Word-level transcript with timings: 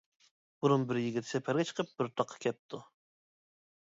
بۇرۇن 0.63 0.85
بىر 0.91 0.99
يىگىت 1.01 1.27
سەپەرگە 1.31 1.65
چىقىپ 1.71 1.91
بىر 1.99 2.09
تاغقا 2.21 2.39
كەپتۇ. 2.47 2.81